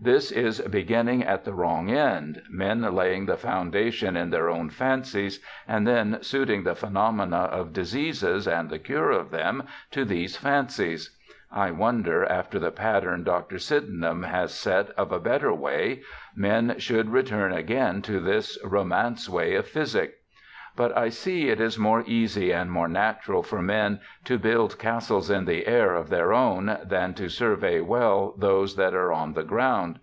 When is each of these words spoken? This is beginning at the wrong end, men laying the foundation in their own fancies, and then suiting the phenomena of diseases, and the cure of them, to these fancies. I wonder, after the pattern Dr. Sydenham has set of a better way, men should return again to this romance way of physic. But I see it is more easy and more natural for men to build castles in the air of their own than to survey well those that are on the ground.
This 0.00 0.32
is 0.32 0.60
beginning 0.60 1.22
at 1.22 1.44
the 1.44 1.54
wrong 1.54 1.88
end, 1.88 2.42
men 2.50 2.82
laying 2.96 3.26
the 3.26 3.36
foundation 3.36 4.16
in 4.16 4.30
their 4.30 4.50
own 4.50 4.68
fancies, 4.68 5.38
and 5.68 5.86
then 5.86 6.18
suiting 6.20 6.64
the 6.64 6.74
phenomena 6.74 7.44
of 7.52 7.72
diseases, 7.72 8.48
and 8.48 8.68
the 8.70 8.80
cure 8.80 9.12
of 9.12 9.30
them, 9.30 9.62
to 9.92 10.04
these 10.04 10.36
fancies. 10.36 11.16
I 11.52 11.70
wonder, 11.70 12.24
after 12.24 12.58
the 12.58 12.72
pattern 12.72 13.22
Dr. 13.22 13.58
Sydenham 13.60 14.24
has 14.24 14.52
set 14.52 14.90
of 14.90 15.12
a 15.12 15.20
better 15.20 15.54
way, 15.54 16.02
men 16.34 16.74
should 16.78 17.10
return 17.10 17.52
again 17.52 18.02
to 18.02 18.18
this 18.18 18.58
romance 18.64 19.28
way 19.28 19.54
of 19.54 19.64
physic. 19.68 20.16
But 20.76 20.98
I 20.98 21.08
see 21.08 21.50
it 21.50 21.60
is 21.60 21.78
more 21.78 22.02
easy 22.04 22.52
and 22.52 22.68
more 22.68 22.88
natural 22.88 23.44
for 23.44 23.62
men 23.62 24.00
to 24.24 24.40
build 24.40 24.76
castles 24.76 25.30
in 25.30 25.44
the 25.44 25.68
air 25.68 25.94
of 25.94 26.08
their 26.08 26.32
own 26.32 26.78
than 26.84 27.14
to 27.14 27.28
survey 27.28 27.80
well 27.80 28.34
those 28.36 28.74
that 28.74 28.92
are 28.92 29.12
on 29.12 29.34
the 29.34 29.44
ground. 29.44 30.00